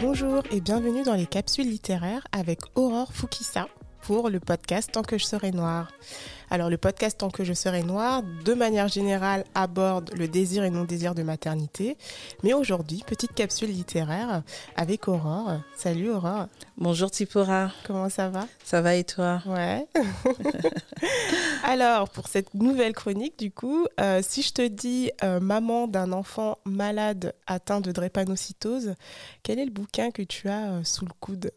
[0.00, 3.66] Bonjour et bienvenue dans les capsules littéraires avec Aurore Fukisa
[4.08, 5.92] pour le podcast Tant que je serai noire.
[6.48, 10.70] Alors le podcast Tant que je serai noire, de manière générale, aborde le désir et
[10.70, 11.98] non-désir de maternité.
[12.42, 14.42] Mais aujourd'hui, petite capsule littéraire
[14.76, 15.60] avec Aurore.
[15.76, 16.46] Salut Aurore.
[16.78, 17.70] Bonjour Tipora.
[17.86, 18.46] Comment ça va?
[18.64, 19.42] Ça va et toi?
[19.44, 19.86] Ouais.
[21.62, 26.12] Alors, pour cette nouvelle chronique, du coup, euh, si je te dis euh, maman d'un
[26.12, 28.94] enfant malade atteint de drépanocytose,
[29.42, 31.50] quel est le bouquin que tu as euh, sous le coude?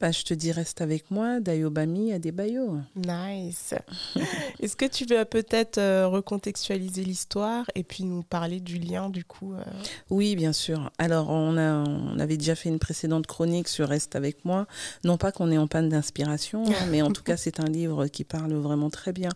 [0.00, 2.78] Bah, je te dis reste avec moi, Dayobami Adebayo.
[2.94, 3.74] Nice.
[4.60, 9.24] Est-ce que tu veux peut-être euh, recontextualiser l'histoire et puis nous parler du lien du
[9.24, 9.62] coup euh?
[10.08, 10.92] Oui, bien sûr.
[10.98, 14.68] Alors, on, a, on avait déjà fait une précédente chronique sur Reste avec moi.
[15.02, 18.06] Non pas qu'on est en panne d'inspiration, hein, mais en tout cas, c'est un livre
[18.06, 19.30] qui parle vraiment très bien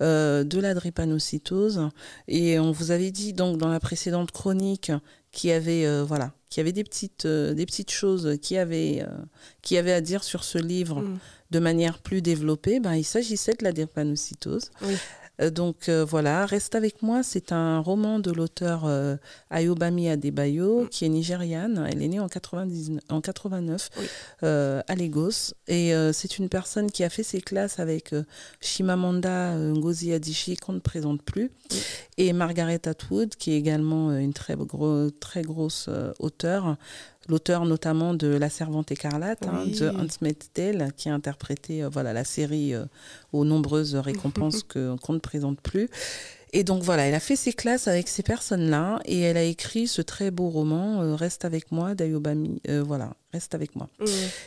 [0.00, 1.90] euh, de la drépanocytose.
[2.26, 4.92] Et on vous avait dit donc dans la précédente chronique
[5.30, 9.08] qui avait euh, voilà qui avait des petites euh, des petites choses qui avait euh,
[9.62, 11.18] qui avait à dire sur ce livre Mm.
[11.50, 14.94] de manière plus développée ben il s'agissait de la drépanocytose Oui.
[15.40, 19.16] Euh, donc euh, voilà, Reste avec moi, c'est un roman de l'auteur euh,
[19.50, 21.86] Ayobami Adebayo, qui est nigériane.
[21.90, 24.06] Elle est née en, 99, en 89 Oui.
[24.44, 25.52] euh, à Lagos.
[25.68, 28.14] Et c'est une personne qui a fait ses classes avec
[28.60, 31.78] Shimamanda Ngozi Adichie, qu'on ne présente plus, Oui.
[32.18, 35.88] et Margaret Atwood, qui est également une très, gros, très grosse
[36.18, 36.76] auteure.
[37.28, 39.72] L'auteur notamment de La Servante écarlate, hein, Oui.
[39.78, 42.84] de Handmaid's Tale, qui a interprété euh, voilà, la série euh,
[43.32, 45.88] aux nombreuses récompenses qu'on ne présente plus.
[46.52, 49.88] Et donc voilà, elle a fait ses classes avec ces personnes-là et elle a écrit
[49.88, 52.62] ce très beau roman euh, Reste avec moi d'Ayobami.
[52.68, 53.88] euh, voilà, Reste avec moi.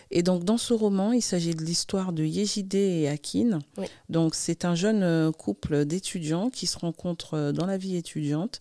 [0.09, 3.59] Et donc dans ce roman, il s'agit de l'histoire de Yejide et Akin.
[3.77, 3.85] Oui.
[4.07, 8.57] Donc c'est un jeune couple d'étudiants qui se rencontrent dans la vie étudiante.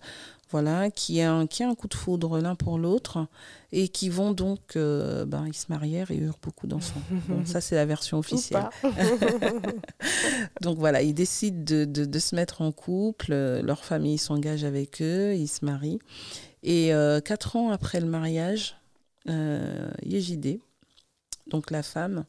[0.50, 3.26] Voilà, qui a un, qui a un coup de foudre l'un pour l'autre
[3.70, 7.02] et qui vont donc, euh, ben, ils se marièrent et eurent beaucoup d'enfants.
[7.28, 8.68] Bon, ça c'est la version officielle.
[10.62, 14.64] Donc voilà, ils décident de, de- de se mettre en couple, euh, leur famille s'engage
[14.64, 15.98] avec eux, ils se marient.
[16.62, 18.76] Et euh, quatre ans après le mariage,
[19.28, 19.90] euh,
[21.46, 22.24] donc la femme,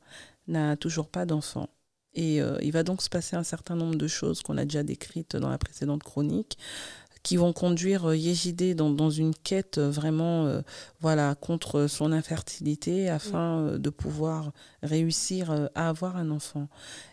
[0.47, 1.69] n'a toujours pas d'enfant.
[2.15, 4.83] Et euh, il va donc se passer un certain nombre de choses qu'on a déjà
[4.83, 6.57] décrites dans la précédente chronique
[7.21, 10.61] qui vont conduire euh, Yejide dans, dans une quête euh, vraiment euh,
[11.01, 14.51] voilà contre son infertilité afin euh, de pouvoir
[14.83, 16.69] réussir à avoir un enfant.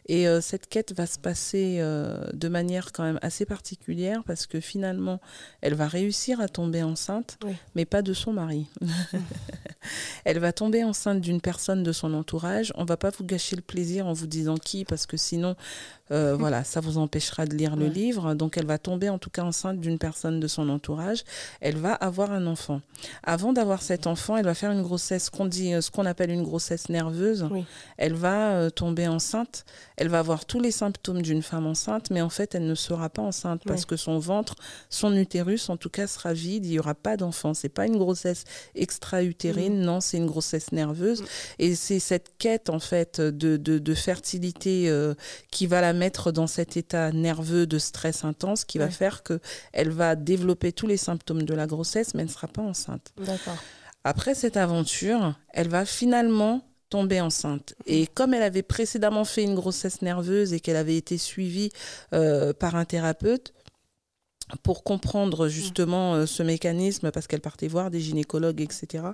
[0.09, 4.47] Et euh, cette quête va se passer euh, de manière quand même assez particulière parce
[4.47, 5.21] que finalement,
[5.61, 7.55] elle va réussir à tomber enceinte, Oui.
[7.75, 8.69] mais pas de son mari.
[10.25, 12.73] elle va tomber enceinte d'une personne de son entourage.
[12.77, 15.57] On va pas vous gâcher le plaisir en vous disant qui parce que sinon,
[16.13, 18.35] euh, voilà, ça vous empêchera de lire le livre.
[18.35, 21.25] Donc, elle va tomber en tout cas enceinte d'une personne de son entourage.
[21.61, 22.81] Elle va avoir un enfant.
[23.23, 26.31] Avant d'avoir cet enfant, elle va faire une grossesse qu'on dit, euh, ce qu'on appelle
[26.31, 27.49] une grossesse nerveuse.
[27.51, 27.65] Oui.
[27.97, 29.65] Elle va euh, tomber enceinte.
[29.97, 33.09] Elle va avoir tous les symptômes d'une femme enceinte, mais en fait, elle ne sera
[33.09, 34.55] pas enceinte parce que son ventre,
[34.91, 36.67] son utérus, en tout cas, sera vide.
[36.67, 37.55] Il n'y aura pas d'enfant.
[37.55, 38.45] C'est pas une grossesse
[38.75, 41.23] extra-utérine, non, c'est une grossesse nerveuse.
[41.23, 41.27] Mm.
[41.59, 45.15] Et c'est cette quête, en fait, de, de, de fertilité euh,
[45.51, 49.41] qui va la mettre dans cet état nerveux de stress intense qui va faire que
[49.73, 53.13] elle va développer tous les symptômes de la grossesse, mais elle ne sera pas enceinte.
[54.05, 57.75] Après cette aventure, elle va finalement tomber enceinte.
[57.87, 61.71] Et comme elle avait précédemment fait une grossesse nerveuse et qu'elle avait été suivie
[62.13, 63.53] euh, par un thérapeute,
[64.63, 69.05] pour comprendre justement euh, ce mécanisme, parce qu'elle partait voir des gynécologues, etc.,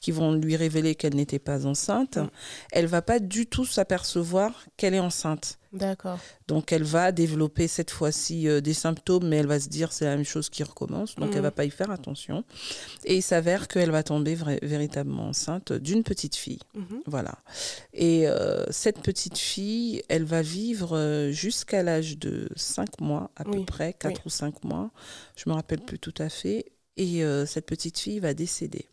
[0.00, 2.18] qui vont lui révéler qu'elle n'était pas enceinte,
[2.72, 5.59] elle va pas du tout s'apercevoir qu'elle est enceinte.
[5.72, 6.18] D'accord.
[6.48, 10.04] Donc elle va développer cette fois-ci euh, des symptômes, mais elle va se dire c'est
[10.04, 11.36] la même chose qui recommence, donc Mhm.
[11.36, 12.42] elle va pas y faire attention.
[13.04, 16.58] Et il s'avère qu'elle va tomber véritablement enceinte d'une petite fille.
[16.74, 17.02] Mhm.
[17.06, 17.38] Voilà.
[17.94, 23.44] Et euh, cette petite fille, elle va vivre euh, jusqu'à l'âge de 5 mois, à
[23.44, 24.22] peu près, 4 oui.
[24.26, 24.90] ou 5 mois.
[25.36, 26.66] Je me rappelle plus tout à fait.
[26.96, 28.86] Et euh, cette petite fille va décéder.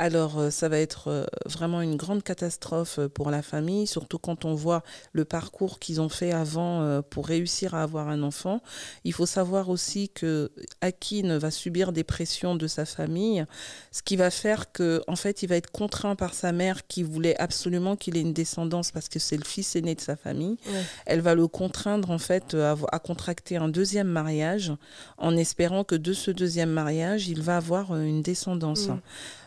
[0.00, 4.18] Alors, euh, ça va être euh, vraiment une grande catastrophe euh, pour la famille, surtout
[4.18, 4.82] quand on voit
[5.12, 8.62] le parcours qu'ils ont fait avant pour réussir à avoir un enfant.
[9.04, 13.44] Il faut savoir aussi que Akin va subir des pressions de sa famille,
[13.92, 17.02] ce qui va faire que, en fait, il va être contraint par sa mère qui
[17.02, 20.56] voulait absolument qu'il ait une descendance parce que c'est le fils aîné de sa famille.
[21.04, 24.72] Elle va le contraindre, en fait, à, à, contracter un deuxième mariage
[25.18, 28.88] en espérant que de ce deuxième mariage, il va avoir une descendance.
[28.88, 29.00] Mm.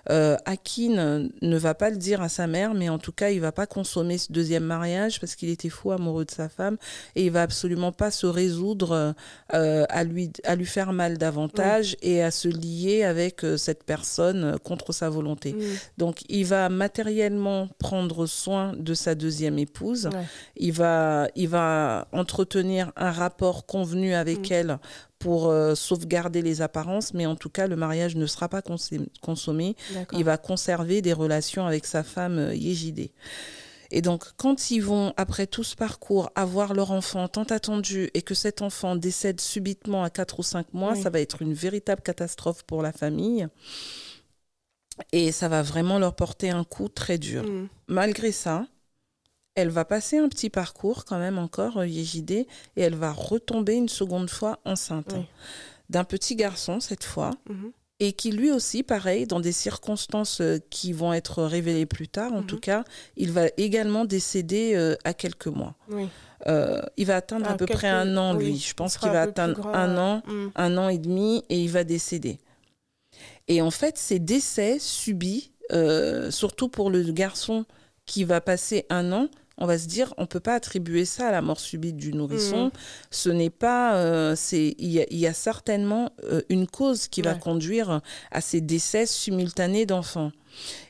[0.09, 3.39] Euh, Akin ne va pas le dire à sa mère, mais en tout cas, il
[3.39, 6.77] va pas consommer ce deuxième mariage parce qu'il était fou amoureux de sa femme
[7.15, 9.15] et il va absolument pas se résoudre
[9.53, 13.83] euh, à, lui, à lui faire mal davantage et à se lier avec euh, cette
[13.83, 15.55] personne contre sa volonté.
[15.97, 20.09] Donc, il va matériellement prendre soin de sa deuxième épouse.
[20.57, 24.53] Il, va, il va entretenir un rapport convenu avec mm.
[24.53, 24.79] elle
[25.23, 28.61] pour euh, sauvegarder les apparences, mais en tout cas, le mariage ne sera pas
[29.21, 29.75] consommé.
[30.11, 33.13] Il va conserver des relations avec sa femme euh, Yéjidé.
[33.89, 38.21] Et donc, quand ils vont, après tout ce parcours, avoir leur enfant tant attendu et
[38.21, 42.01] que cet enfant décède subitement à 4 ou 5 mois, ça va être une véritable
[42.01, 43.47] catastrophe pour la famille.
[45.13, 47.43] Et ça va vraiment leur porter un coup très dur.
[47.43, 47.69] Mm.
[47.87, 48.65] Malgré ça,
[49.55, 53.75] elle va passer un petit parcours quand même encore, euh, Yéjidé, et elle va retomber
[53.75, 55.15] une seconde fois enceinte
[55.89, 57.31] d'un petit garçon cette fois.
[57.49, 57.71] Mhm.
[57.99, 62.33] Et qui lui aussi, pareil, dans des circonstances euh, qui vont être révélées plus tard,
[62.33, 62.47] en mhm.
[62.47, 62.83] tout cas,
[63.15, 65.75] il va également décéder euh, à quelques mois.
[66.97, 68.57] il va atteindre à, peu près un an, lui.
[68.57, 70.47] Je pense qu'il va atteindre un an, mm.
[70.55, 72.39] un an et demi, et il va décéder.
[73.47, 75.51] Et en fait, ces décès subis,
[76.31, 77.65] surtout pour le garçon
[78.05, 81.31] qui va passer un an, on va se dire, on peut pas attribuer ça à
[81.31, 82.67] la mort subite du nourrisson.
[82.67, 82.71] Mmh.
[83.11, 88.01] Ce n'est pas, euh, c'est, il y, a certainement euh, une cause qui va conduire
[88.31, 90.31] à ces décès simultanés d'enfants.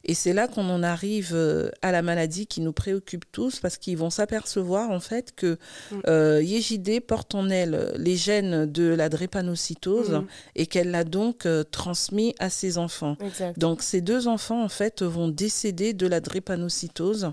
[0.03, 3.77] Et c'est là qu'on en arrive euh, à la maladie qui nous préoccupe tous parce
[3.77, 5.57] qu'ils vont s'apercevoir en fait que
[5.91, 5.99] mm.
[6.07, 10.25] euh, porte en elle les gènes de la drépanocytose mm.
[10.55, 13.17] et qu'elle l'a donc euh, transmis à ses enfants.
[13.57, 17.31] Donc ces deux enfants en fait vont décéder de la drépanocytose mm.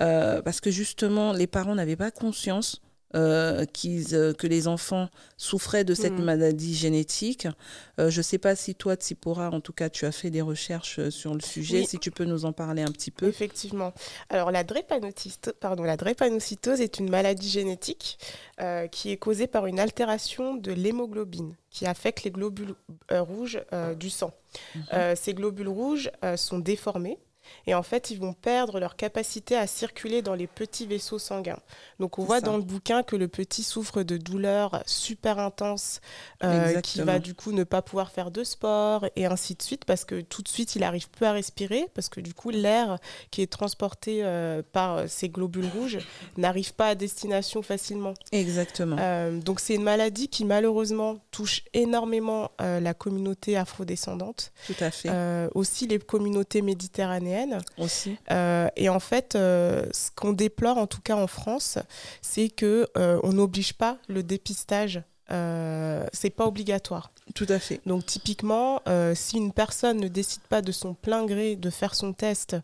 [0.00, 2.80] euh, parce que justement les parents n'avaient pas conscience
[3.14, 6.24] euh, euh, que les enfants souffraient de cette mm.
[6.24, 7.46] maladie génétique.
[7.98, 10.40] Euh, je ne sais pas si toi, Tsipora, en tout cas, tu as fait des
[10.40, 13.26] recherches sur le sujet, si tu peux nous en parler un petit peu.
[13.26, 13.92] Effectivement.
[14.30, 18.18] Alors, la, pardon, la drépanocytose est une maladie génétique
[18.92, 22.74] qui est causée par une altération de l'hémoglobine qui affecte les globules
[23.10, 23.60] rouges
[23.98, 24.32] du sang.
[24.76, 25.16] Mm-hmm.
[25.16, 27.18] ces globules rouges sont déformés
[27.66, 31.58] et en fait, ils vont perdre leur capacité à circuler dans les petits vaisseaux sanguins.
[32.00, 36.00] Donc, on voit dans le bouquin que le petit souffre de douleurs super intenses,
[36.42, 39.84] euh, qui va du coup ne pas pouvoir faire de sport et ainsi de suite,
[39.84, 42.98] parce que tout de suite, il arrive peu à respirer, parce que du coup, l'air
[43.30, 45.98] qui est transporté euh, par ces globules rouges
[46.36, 48.14] n'arrive pas à destination facilement.
[48.32, 48.96] Exactement.
[48.98, 54.52] Euh, donc, c'est une maladie qui malheureusement touche énormément la communauté afrodescendante.
[54.66, 55.10] Tout à fait.
[55.54, 57.31] aussi les communautés méditerranéennes
[57.78, 58.16] aussi.
[58.30, 61.78] Euh, et en fait, euh, ce qu'on déplore, en tout cas en France,
[62.20, 65.02] c'est que euh, on n'oblige pas le dépistage.
[66.12, 67.10] c'est pas obligatoire.
[67.34, 67.80] Tout à fait.
[67.86, 68.82] Donc typiquement,
[69.14, 72.56] si une personne ne décide pas de son plein gré de faire son test,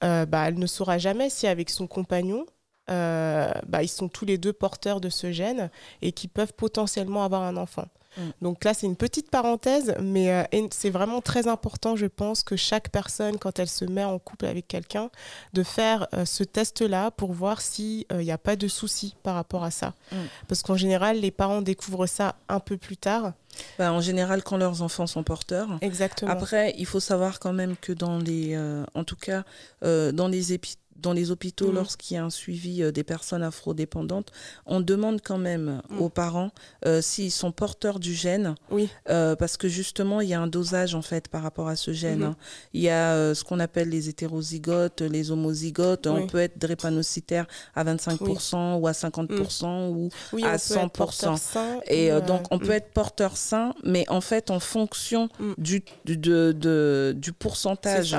[0.00, 2.46] bah, elle ne saura jamais si avec son compagnon,
[2.86, 5.68] bah, ils sont tous les deux porteurs de ce gène
[6.00, 7.88] et qui peuvent potentiellement avoir un enfant.
[8.16, 8.20] Mm.
[8.42, 12.56] Donc là, c'est une petite parenthèse, mais euh, c'est vraiment très important, je pense, que
[12.56, 15.10] chaque personne, quand elle se met en couple avec quelqu'un,
[15.52, 19.34] de faire euh, ce test-là pour voir s'il n'y euh, a pas de soucis par
[19.34, 19.94] rapport à ça.
[20.10, 20.16] Mm.
[20.48, 23.32] Parce qu'en général, les parents découvrent ça un peu plus tard.
[23.78, 25.68] Bah, en général, quand leurs enfants sont porteurs.
[25.82, 26.30] Exactement.
[26.30, 28.58] Après, il faut savoir quand même que dans les,
[28.94, 29.44] en tout cas,
[29.82, 31.74] dans les épis dans les hôpitaux, mm.
[31.74, 34.30] lorsqu'il y a un suivi euh, des personnes afrodépendantes,
[34.66, 36.00] on demande quand même mm.
[36.00, 36.50] aux parents
[36.86, 38.54] euh, s'ils sont porteurs du gène.
[38.70, 38.88] Oui.
[39.08, 41.92] Euh, parce que justement, il y a un dosage en fait par rapport à ce
[41.92, 42.20] gène.
[42.20, 42.24] Mm-hmm.
[42.24, 42.36] Hein.
[42.72, 46.06] Il y a ce qu'on appelle les hétérozygotes, les homozygotes.
[46.06, 50.10] On peut être drépanocytaire à 25% ou à 50% ou
[50.44, 51.80] à 100%.
[51.88, 57.14] Et donc, on peut être porteur sain, mais en fait, en fonction du, du, de,
[57.16, 58.16] du pourcentage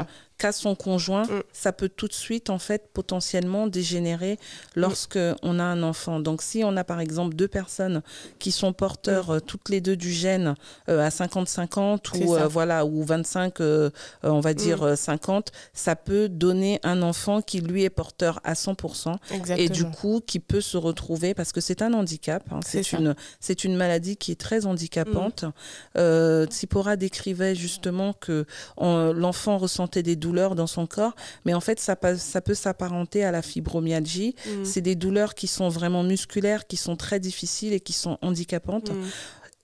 [0.51, 1.43] son conjoint, mm.
[1.51, 4.39] ça peut tout de suite, en fait, potentiellement dégénérer
[4.75, 6.19] lorsque on a un enfant.
[6.19, 8.01] Donc, si on a, par exemple, deux personnes
[8.39, 9.35] qui sont porteurs mm.
[9.35, 10.55] euh, toutes les deux du gène
[10.89, 13.59] euh, à 50-50 ou, euh, voilà, ou 25,
[14.23, 15.51] on va dire 50, mm.
[15.73, 19.15] ça peut donner un enfant qui, lui, est porteur à 100%
[19.57, 23.15] et du coup, qui peut se retrouver, parce que c'est un handicap, hein, c'est une,
[23.63, 25.45] une maladie qui est très handicapante.
[25.95, 28.45] Tsipora décrivait justement que
[28.79, 33.23] l'enfant ressentait des douleurs douleurs dans son corps, mais en fait, ça, ça peut s'apparenter
[33.23, 34.35] à la fibromyalgie.
[34.45, 34.65] Mm.
[34.65, 38.89] C'est des douleurs qui sont vraiment musculaires, qui sont très difficiles et qui sont handicapantes.
[38.89, 39.03] Mm.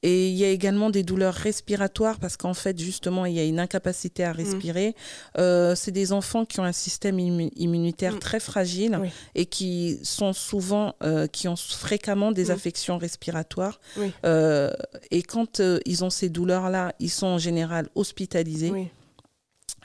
[0.01, 3.43] Et il y a également des douleurs respiratoires parce qu'en fait, justement, il y a
[3.43, 4.37] une incapacité à mm.
[4.37, 4.95] respirer.
[5.37, 8.19] Euh, c'est des enfants qui ont un système immunitaire mm.
[8.19, 8.99] très fragile
[9.35, 13.79] et qui sont souvent, euh, qui ont fréquemment des affections respiratoires.
[14.25, 14.71] Euh,
[15.11, 18.89] et quand ils ont ces douleurs-là, ils sont en général hospitalisés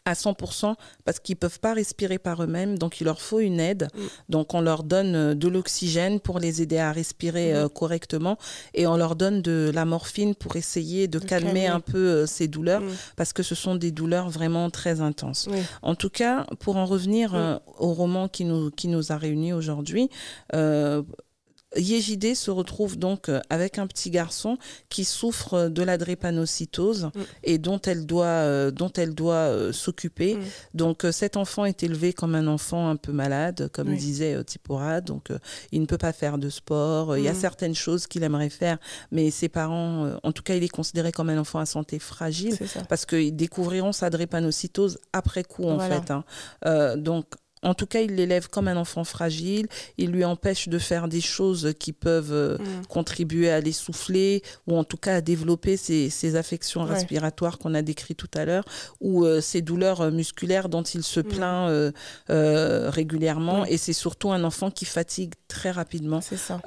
[0.04, 3.58] à 100% parce qu'ils ne peuvent pas respirer par eux-mêmes, donc il leur faut une
[3.58, 3.88] aide.
[3.94, 4.00] Mm.
[4.28, 7.56] Donc on leur donne euh, de l'oxygène pour les aider à respirer mm.
[7.56, 8.38] euh, correctement
[8.74, 12.48] et on leur donne de la morphine pour essayer de, calmer, un peu euh, ces
[12.48, 12.90] douleurs mm.
[13.16, 15.48] parce que ce sont des douleurs vraiment très intenses.
[15.82, 20.10] En tout cas, pour en revenir au roman qui nous, qui nous a réunis aujourd'hui,
[21.76, 27.20] Yejide se retrouve donc euh, avec un petit garçon qui souffre de la drépanocytose mm.
[27.44, 30.36] et dont elle doit, euh, dont elle doit euh, s'occuper.
[30.36, 30.42] Mm.
[30.74, 35.00] Donc cet enfant est élevé comme un enfant un peu malade, comme disait Tipora.
[35.00, 35.28] Donc
[35.72, 37.16] il ne peut pas faire de sport.
[37.16, 37.36] Il y a mm.
[37.36, 38.78] certaines choses qu'il aimerait faire,
[39.10, 42.56] mais ses parents, en tout cas, il est considéré comme un enfant à santé fragile
[42.88, 46.10] parce qu'ils découvriront sa drépanocytose après coup en fait.
[46.10, 46.24] Hein.
[46.96, 47.26] donc
[47.64, 49.66] en tout cas, il l'élève comme un enfant fragile.
[49.98, 52.86] Il lui empêche de faire des choses qui peuvent euh, mm.
[52.88, 58.16] contribuer à l'essouffler ou en tout cas à développer ces, affections respiratoires qu'on a décrites
[58.16, 58.64] tout à l'heure
[59.00, 61.24] ou euh, ces douleurs euh, musculaires dont il se mm.
[61.24, 61.92] plaint
[62.28, 63.64] régulièrement.
[63.64, 66.20] Et c'est surtout un enfant qui fatigue très rapidement.
[66.20, 66.60] Ça.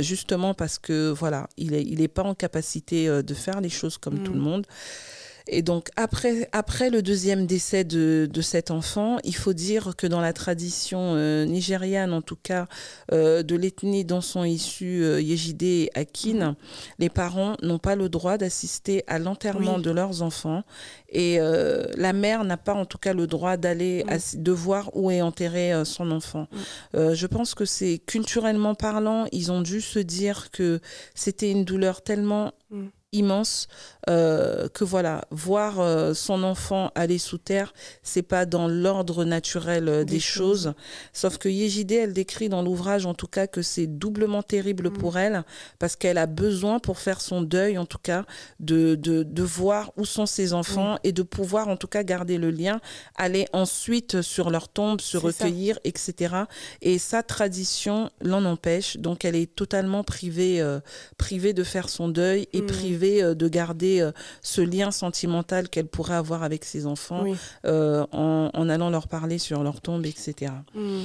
[0.00, 3.98] justement parce que voilà, il n'est il est pas en capacité de faire les choses
[3.98, 4.42] comme tout le mm.
[4.42, 4.66] monde.
[5.48, 10.06] Et donc après, après le deuxième décès de, de, cet enfant, il faut dire que
[10.06, 12.66] dans la tradition euh, nigériane, en tout cas
[13.12, 16.54] euh, de l'ethnie dont sont issus euh, Yejide et Akin, mhm.
[16.98, 20.62] les parents n'ont pas le droit d'assister à l'enterrement de leurs enfants.
[21.08, 25.10] Et euh, la mère n'a pas en tout cas le droit d'aller de voir où
[25.10, 26.48] est enterré son enfant.
[26.94, 30.80] je pense que c'est culturellement parlant, ils ont dû se dire que
[31.14, 32.52] c'était une douleur tellement
[33.12, 33.68] immense
[34.08, 39.88] euh, que voilà voir euh, son enfant aller sous terre c'est pas dans l'ordre naturel
[39.88, 40.72] euh, des, choses.
[41.12, 44.94] sauf que Yejide elle décrit dans l'ouvrage en tout cas que c'est doublement terrible mm.
[44.94, 45.44] pour elle
[45.78, 48.24] parce qu'elle a besoin pour faire son deuil en tout cas
[48.60, 50.98] de, de, de voir où sont ses enfants mm.
[51.04, 52.80] et de pouvoir en tout cas garder le lien
[53.16, 56.34] aller ensuite sur leur tombe se recueillir etc
[56.80, 60.60] et sa tradition l'en empêche donc elle est totalement privée
[61.18, 62.66] privée de faire son deuil et mm.
[62.66, 67.24] privée euh, de garder euh, ce lien sentimental qu'elle pourrait avoir avec ses enfants
[67.66, 70.52] euh, en, allant leur parler sur leur tombe, etc.
[70.74, 71.02] Mm.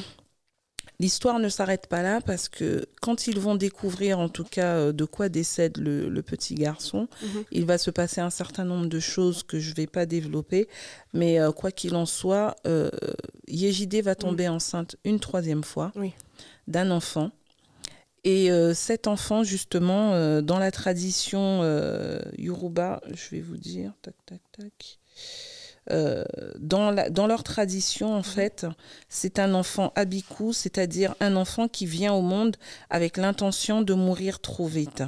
[0.99, 5.05] L'histoire ne s'arrête pas là parce que quand ils vont découvrir en tout cas de
[5.05, 7.45] quoi décède le, petit garçon, mm-hmm.
[7.51, 10.67] il va se passer un certain nombre de choses que je ne vais pas développer.
[11.13, 12.89] Mais quoi qu'il en soit, euh,
[13.47, 15.91] Yejide va tomber enceinte une troisième fois
[16.67, 17.31] d'un enfant
[18.23, 23.93] et euh, cet enfant, justement, euh, dans la tradition euh, Yoruba, je vais vous dire,
[24.01, 24.99] tac, tac, tac.
[26.59, 28.65] dans, la, dans leur tradition, en fait,
[29.07, 32.57] c'est un enfant abiku, c'est-à-dire un enfant qui vient au monde
[32.89, 35.03] avec l'intention de mourir trop vite.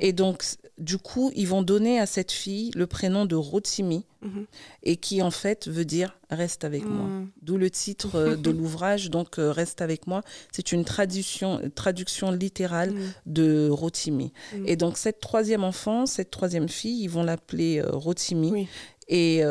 [0.00, 0.44] Et donc,
[0.78, 4.46] du coup, ils vont donner à cette fille le prénom de Rotimi, mm-hmm.
[4.82, 7.06] et qui en fait veut dire reste avec moi.
[7.42, 10.22] D'où le titre euh, de l'ouvrage, donc euh, reste avec moi.
[10.52, 12.94] C'est une traduction, traduction littérale
[13.26, 14.32] de Rotimi.
[14.66, 18.68] Et donc, cette troisième enfant, cette troisième fille, ils vont l'appeler euh, Rotimi.
[19.08, 19.42] Et,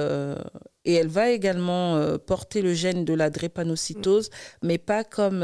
[0.85, 4.29] et elle va également porter le gène de la drépanocytose,
[4.63, 5.43] mais pas comme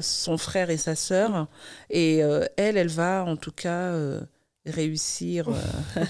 [0.00, 1.48] son frère et sa sœur.
[1.90, 2.18] Et
[2.56, 3.92] elle, elle va en tout cas
[4.66, 5.48] réussir.
[5.48, 6.00] Euh,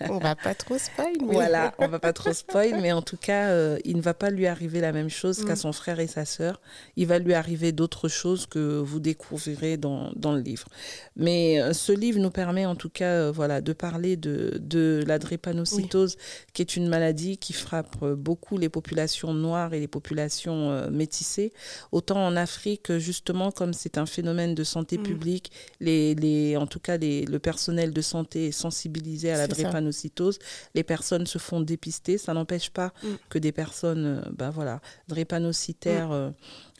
[0.10, 1.12] on va pas trop spoil.
[1.20, 1.32] Mais...
[1.32, 4.30] Voilà, on va pas trop spoil, mais en tout cas, euh, il ne va pas
[4.30, 5.56] lui arriver la même chose qu'à mm.
[5.56, 6.60] son frère et sa sœur.
[6.96, 10.68] Il va lui arriver d'autres choses que vous découvrirez dans, dans le livre.
[11.16, 15.18] Mais euh, ce livre nous permet en tout cas, voilà, de parler de, de la
[15.18, 16.16] drépanocytose,
[16.52, 21.52] qui est une maladie qui frappe beaucoup les populations noires et les populations métissées.
[21.92, 25.02] Autant en Afrique, justement, comme c'est un phénomène de santé mm.
[25.02, 29.46] publique, les, les, en tout cas les, le personnel de santé est sensibilisé à la
[29.46, 30.38] drépanocytose.
[30.74, 32.18] Les personnes se font dépister.
[32.18, 33.08] Ça n'empêche pas mm.
[33.28, 36.12] que des personnes ben voilà, drépanocytaires mm.
[36.12, 36.30] euh,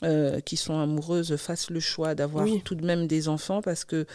[0.03, 4.05] euh, qui sont amoureuses fassent le choix d'avoir tout de même des enfants parce que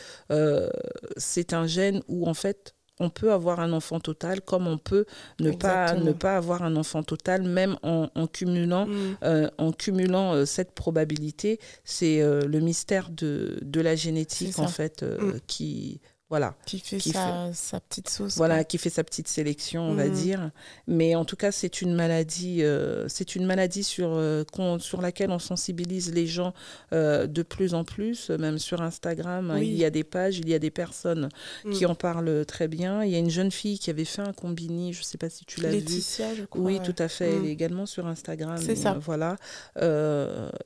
[1.16, 5.06] c'est un gène où en fait on peut avoir un enfant total comme on peut
[5.40, 9.50] ne pas ne pas avoir un enfant total même en, cumulant mm.
[9.58, 15.04] en cumulant cette probabilité c'est le mystère de, de la génétique en fait
[15.46, 16.00] qui
[16.32, 16.54] voilà.
[16.64, 18.38] Qui fait, sa, sa, petite sauce.
[18.38, 20.14] Voilà, qui fait sa petite sélection, on va Mhm.
[20.14, 20.50] dire.
[20.86, 24.42] Mais en tout cas, c'est une maladie, euh, c'est une maladie sur, euh,
[24.78, 26.54] sur laquelle on sensibilise les gens
[26.94, 29.50] euh, de plus en plus, même sur Instagram.
[29.50, 29.66] hein, Oui.
[29.68, 31.28] Il y a des pages, il y a des personnes
[31.70, 31.90] qui Mm.
[31.90, 33.04] en parlent très bien.
[33.04, 35.28] Il y a une jeune fille qui avait fait un combini, je ne sais pas
[35.28, 35.80] si tu l'as vu.
[35.80, 36.62] Laetitia, je crois.
[36.62, 36.82] Oui, ouais.
[36.82, 37.28] tout à fait.
[37.30, 37.46] Elle Mm.
[37.46, 38.56] est également sur Instagram.
[38.58, 38.94] C'est ça.
[38.98, 39.36] voilà.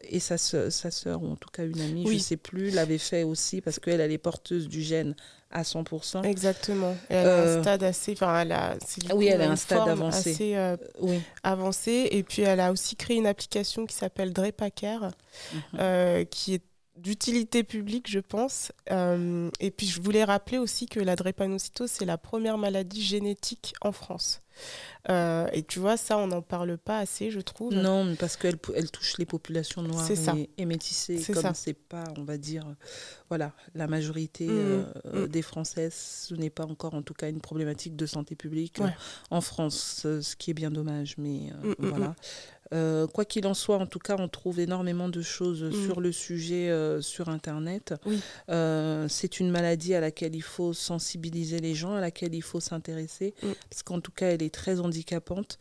[0.09, 2.71] Et sa soeur, sa sœur, ou en tout cas une amie, je ne sais plus,
[2.71, 5.15] l'avait fait aussi parce qu'elle, elle est porteuse du gène
[5.57, 6.23] à 100%.
[6.25, 6.95] Exactement.
[7.11, 8.13] Et elle a Euh, un stade assez.
[8.13, 8.77] Enfin, elle a.
[9.11, 10.31] Ah oui, elle a un stade avancé.
[10.33, 11.23] Assez euh, Oui.
[11.43, 12.09] avancée.
[12.13, 15.13] Et puis, elle a aussi créé une application qui s'appelle Drepacare,
[15.53, 15.61] Mhm.
[15.81, 16.63] euh, qui est
[16.97, 18.73] d'utilité publique, je pense.
[18.91, 23.75] Euh, et puis, je voulais rappeler aussi que la drépanocytose, c'est la première maladie génétique
[23.81, 24.43] en France.
[25.09, 27.73] Euh, et tu vois, ça, on n'en parle pas assez, je trouve.
[27.73, 30.35] Non, mais parce qu'elle elle touche les populations noires ça.
[30.37, 31.19] et, et métissées.
[31.19, 31.55] C'est Comme ça.
[31.55, 32.75] c'est pas, on va dire, euh,
[33.29, 35.29] voilà, la majorité euh, mhm.
[35.29, 38.95] des Françaises, ce n'est pas encore, en tout cas, une problématique de santé publique Ouais.
[39.31, 41.15] en France, ce qui est bien dommage.
[41.19, 41.75] Mais mhm.
[41.79, 42.17] voilà.
[42.75, 45.85] Euh, quoi qu'il en soit, en tout cas, on trouve énormément de choses Mhm.
[45.87, 47.95] sur le sujet euh, sur Internet.
[48.07, 48.19] Oui.
[48.51, 52.61] Euh, c'est une maladie à laquelle il faut sensibiliser les gens, à laquelle il faut
[52.61, 53.47] s'intéresser, Mm.
[53.71, 55.59] parce qu'en tout cas, elle est très handicapante.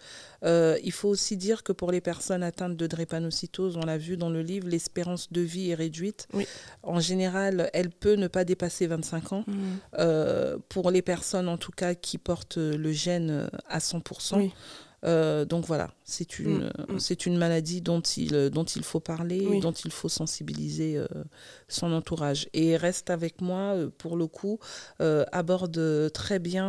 [0.47, 4.29] Il faut aussi dire que pour les personnes atteintes de drépanocytose, on l'a vu dans
[4.29, 6.27] le livre, l'espérance de vie est réduite.
[6.33, 6.45] Oui.
[6.83, 9.45] En général, elle peut ne pas dépasser 25 ans.
[9.97, 14.37] Euh, pour les personnes, en tout cas, qui portent le gène à 100%.
[14.37, 14.53] Oui.
[15.03, 16.99] Euh, donc voilà, c'est une, Mm, mm.
[16.99, 19.59] c'est une maladie dont il, dont il faut parler, Oui.
[19.59, 21.05] dont il faut sensibiliser euh,
[21.67, 22.47] son entourage.
[22.53, 24.59] Et reste avec moi, euh, pour le coup,
[25.01, 26.65] euh, aborde très bien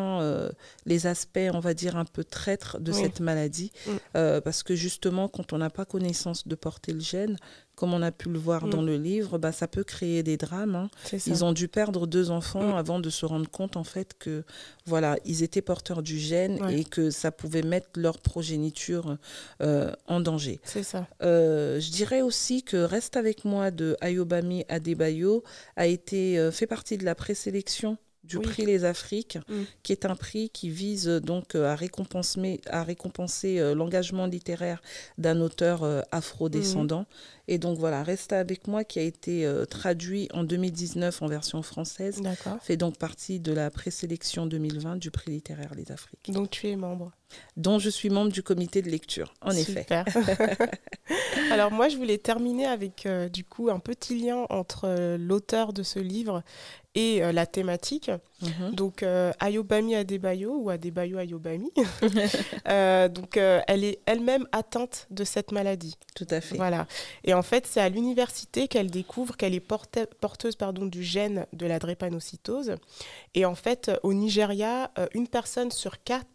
[0.86, 3.00] les aspects, on va dire, un peu traîtres de Oui.
[3.02, 3.70] cette maladie.
[3.86, 4.40] Mm.
[4.44, 7.36] Parce que justement, quand on n'a pas connaissance de porter le gène,
[7.76, 8.70] comme on a pu le voir Mm.
[8.70, 10.74] dans le livre, bah, ça peut créer des drames.
[10.74, 10.90] hein.
[11.26, 12.74] Ils ont dû perdre deux enfants Mm.
[12.74, 14.42] avant de se rendre compte en fait que
[14.86, 16.80] voilà, ils étaient porteurs du gène Ouais.
[16.80, 19.18] et que ça pouvait mettre leur progéniture
[19.60, 20.58] euh, en danger.
[20.64, 21.06] C'est ça.
[21.22, 25.44] Euh, je dirais aussi que Reste avec moi de Ayobami Adebayo
[25.76, 28.42] a été euh, fait partie de la présélection du Oui.
[28.44, 29.62] prix Les Afriques, Mm.
[29.84, 34.82] qui est un prix qui vise donc à récompenser, à récompenser l'engagement littéraire
[35.16, 37.02] d'un auteur afro-descendant.
[37.02, 37.06] Mm.
[37.48, 41.62] Et donc voilà, Reste avec moi qui a été euh, traduit en 2019 en version
[41.62, 42.20] française,
[42.60, 46.76] fait donc partie de la présélection 2020 du prix littéraire Les Afriques, Donc, tu es
[46.76, 47.12] membre.
[47.56, 49.82] dont je suis membre du comité de lecture, en effet.
[49.82, 50.04] Super.
[51.52, 55.72] Alors moi, je voulais terminer avec euh, du coup un petit lien entre euh, l'auteur
[55.72, 56.42] de ce livre
[56.96, 58.10] et euh, la thématique.
[58.42, 58.74] Mhm.
[58.74, 61.70] Donc euh, Ayobami Adebayo ou Adebayo Ayobami.
[62.68, 65.96] Euh, donc elle est elle-même atteinte de cette maladie.
[66.16, 66.56] Tout à fait.
[66.56, 66.86] Voilà.
[67.22, 70.56] Et en fait, c'est à l'université qu'elle découvre qu'elle est porte- porteuse
[70.90, 72.76] du gène de la drépanocytose.
[73.34, 76.26] Et en fait, au Nigeria, euh, une personne sur quatre,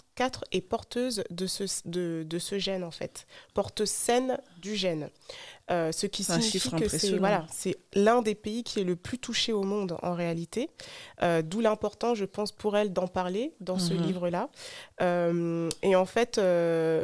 [0.52, 3.26] est porteuse de ce, de ce gène, en fait.
[3.56, 5.10] Porteuse saine du gène.
[5.70, 7.46] Euh, ce qui signifie que c'est voilà,
[7.94, 10.70] l'un des pays qui est le plus touché au monde en réalité.
[11.24, 14.02] Euh, D'où l'important, je pense, pour elle d'en parler dans ce Mhm.
[14.02, 14.50] livre-là.
[15.02, 16.42] Euh, et en fait,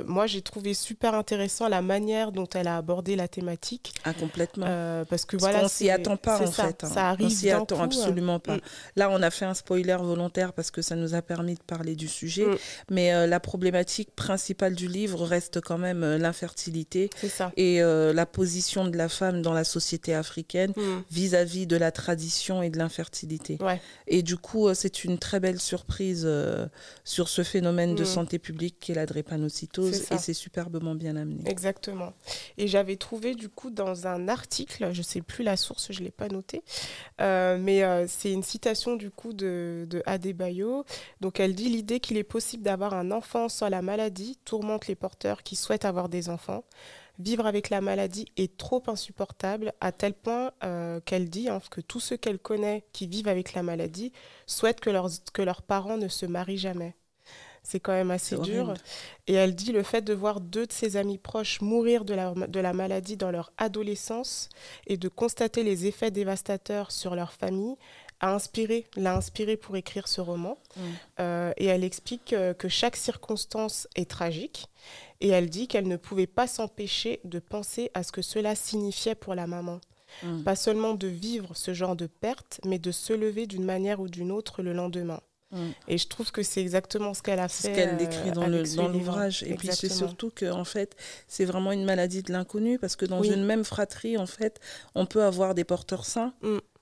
[0.05, 3.93] moi, j'ai trouvé super intéressant la manière dont elle a abordé la thématique.
[4.03, 4.65] Ah, complètement.
[5.09, 6.83] Parce que Parce voilà, qu'on s'y attend pas en ça, fait.
[6.83, 6.89] hein.
[6.89, 8.57] Ça arrive on s'y attend coup, absolument pas.
[8.57, 8.61] Mm.
[8.97, 11.95] Là, on a fait un spoiler volontaire parce que ça nous a permis de parler
[11.95, 12.45] du sujet.
[12.45, 12.57] Mm.
[12.91, 17.09] Mais la problématique principale du livre reste quand même l'infertilité
[17.55, 21.03] et la position de la femme dans la société africaine Mm.
[21.11, 23.57] vis-à-vis de la tradition et de l'infertilité.
[23.61, 23.81] Ouais.
[24.07, 26.65] Et du coup, euh, c'est une très belle surprise euh,
[27.03, 28.05] sur ce phénomène de Mm.
[28.05, 31.41] santé publique qu'est la drépanocytose et c'est superbement bien amené.
[31.49, 32.13] Exactement.
[32.57, 36.11] Et j'avais trouvé du coup dans un article, je sais plus la source, je l'ai
[36.11, 36.61] pas noté,
[37.21, 40.85] euh, mais euh, c'est une citation du coup de, de Adebayo.
[41.21, 44.95] Donc elle dit l'idée qu'il est possible d'avoir un enfant sans la maladie tourmente les
[44.95, 46.63] porteurs qui souhaitent avoir des enfants.
[47.19, 51.81] Vivre avec la maladie est trop insupportable à tel point euh, qu'elle dit hein, que
[51.81, 54.13] tous ceux qu'elle connaît qui vivent avec la maladie
[54.45, 56.95] souhaitent que leurs, que leurs parents ne se marient jamais.
[57.63, 58.75] C'est quand même assez dur.
[59.25, 62.33] Et elle dit le fait de voir deux de ses amis proches mourir de la,
[62.33, 64.47] de la maladie dans leur adolescence
[64.85, 67.75] et de constater les effets dévastateurs sur leur famille
[68.19, 70.57] a inspiré, l'a inspiré pour écrire ce roman.
[70.75, 70.81] Mm.
[71.19, 74.67] Euh, et elle explique euh, que chaque circonstance est tragique.
[75.21, 79.15] Et elle dit qu'elle ne pouvait pas s'empêcher de penser à ce que cela signifiait
[79.15, 79.79] pour la maman.
[80.23, 80.43] Mm.
[80.43, 84.07] Pas seulement de vivre ce genre de perte, mais de se lever d'une manière ou
[84.07, 85.19] d'une autre le lendemain.
[85.51, 85.67] Mm.
[85.87, 87.69] Et je trouve que c'est exactement ce qu'elle a fait.
[87.69, 89.43] ce qu'elle euh, décrit dans le- dans l'ouvrage.
[89.43, 90.95] Et puis c'est surtout que en fait,
[91.27, 93.29] c'est vraiment une maladie de l'inconnu parce que dans Oui.
[93.31, 94.59] une même fratrie, en fait,
[94.95, 96.33] on peut avoir des porteurs sains.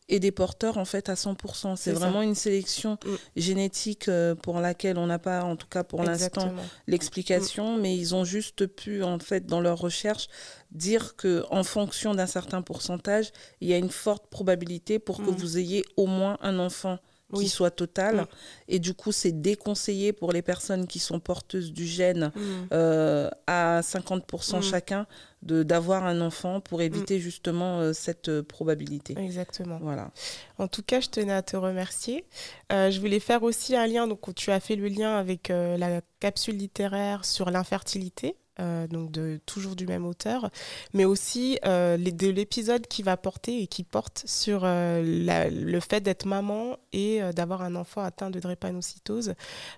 [0.07, 1.75] Et des porteurs en fait à 100%.
[1.75, 3.15] C'est vraiment une sélection mm.
[3.35, 6.53] génétique euh, pour laquelle on n'a pas, en tout cas pour l'instant,
[6.87, 7.81] l'explication, mm.
[7.81, 10.27] mais ils ont juste pu en fait dans leur recherche
[10.71, 15.31] dire que en fonction d'un certain pourcentage, il y a une forte probabilité pour que
[15.31, 15.35] mm.
[15.35, 16.99] vous ayez au moins un enfant
[17.33, 18.15] qui soit total.
[18.17, 18.25] Mm.
[18.67, 22.41] Et du coup, c'est déconseillé pour les personnes qui sont porteuses du gène mm.
[22.71, 24.61] euh, à 50% mm.
[24.61, 25.07] chacun
[25.41, 29.15] d'avoir un enfant pour éviter justement euh, cette euh, probabilité.
[29.17, 29.77] Exactement.
[29.79, 30.11] Voilà.
[30.57, 32.25] En tout cas, je tenais à te remercier.
[32.71, 36.57] je voulais faire aussi un lien, donc tu as fait le lien avec la capsule
[36.57, 38.35] littéraire sur l'infertilité.
[38.61, 40.49] Euh, donc de toujours du même auteur,
[40.93, 45.99] mais aussi euh, de l'épisode qui va porter et qui porte sur euh, le fait
[45.99, 49.33] d'être maman et d'avoir un enfant atteint de drépanocytose.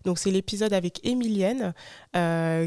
[0.05, 1.73] Donc c'est l'épisode avec Emilienne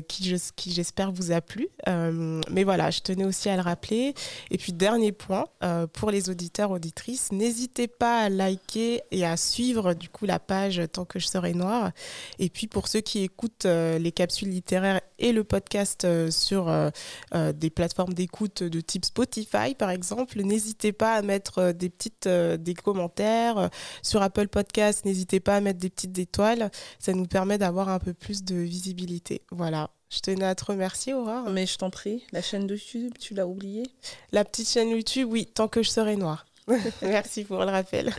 [0.08, 1.68] qui, qui j'espère vous a plu.
[1.86, 4.14] mais voilà, je tenais aussi à le rappeler.
[4.50, 5.46] Et puis dernier point
[5.92, 10.82] pour les auditeurs auditrices, n'hésitez pas à liker et à suivre du coup la page
[10.92, 11.92] tant que je serai noire.
[12.40, 16.90] Et puis pour ceux qui écoutent les capsules littéraires et le podcast euh, sur euh,
[17.34, 20.40] euh, des plateformes d'écoute de type Spotify, par exemple.
[20.42, 23.70] N'hésitez pas à mettre des petites des commentaires.
[24.02, 26.70] Sur Apple Podcast, n'hésitez pas à mettre des petites étoiles.
[26.98, 29.42] Ça nous permet d'avoir un peu plus de visibilité.
[29.50, 29.90] Voilà.
[30.10, 31.50] Je tenais à te remercier, Aurore.
[31.50, 33.84] Mais je t'en prie, la chaîne de YouTube, tu l'as oubliée?
[34.32, 36.46] La petite chaîne YouTube, oui, tant que je serai noire.
[37.02, 38.12] Merci pour le rappel.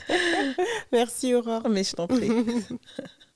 [0.92, 1.68] Merci, Aurore.
[1.70, 2.30] Mais je t'en prie.